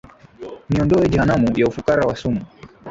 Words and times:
Niondoe 0.69 1.09
jehanamu, 1.13 1.57
ya 1.59 1.67
ufukara 1.67 2.03
wa 2.07 2.15
sumu, 2.15 2.45